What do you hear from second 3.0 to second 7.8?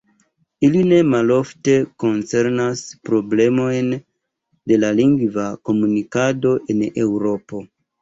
problemojn de la lingva komunikado en Eŭropo.